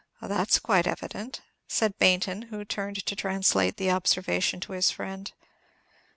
"That's 0.23 0.57
quite 0.57 0.87
evident," 0.87 1.41
said 1.67 1.99
Baynton, 1.99 2.41
who 2.49 2.65
turned 2.65 3.05
to 3.05 3.15
translate 3.15 3.77
the 3.77 3.91
observation 3.91 4.59
to 4.61 4.71
his 4.71 4.89
friend. 4.89 5.31